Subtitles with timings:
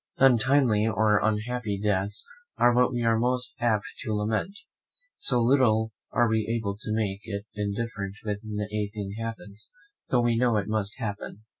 [0.17, 2.25] Untimely or unhappy deaths
[2.57, 4.57] are what we are most apt to lament:
[5.19, 8.39] so little are we able to make it indifferent when
[8.71, 9.69] a thing happens,
[10.09, 11.43] though we know it must happen.